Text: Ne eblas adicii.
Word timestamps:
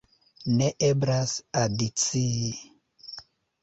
Ne 0.61 0.69
eblas 0.87 1.35
adicii. 1.63 2.45